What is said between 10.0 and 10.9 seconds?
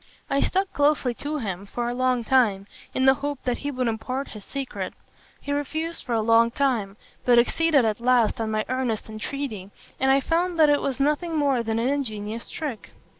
I found that it